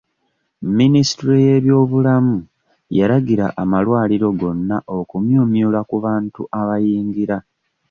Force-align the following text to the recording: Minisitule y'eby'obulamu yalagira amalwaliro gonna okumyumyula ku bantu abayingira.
Minisitule 0.77 1.35
y'eby'obulamu 1.47 2.37
yalagira 2.97 3.45
amalwaliro 3.61 4.27
gonna 4.39 4.77
okumyumyula 4.97 5.79
ku 5.89 5.95
bantu 6.05 6.41
abayingira. 6.59 7.37